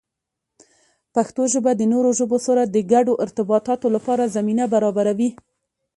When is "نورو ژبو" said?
1.93-2.37